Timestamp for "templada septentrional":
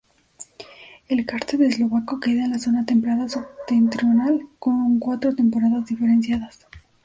2.87-4.41